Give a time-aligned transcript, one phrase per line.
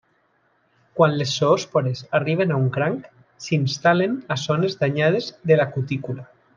[0.99, 3.05] Quan les zoòspores arriben a un cranc,
[3.49, 6.31] s'instal·len a zones danyades de la cutícula.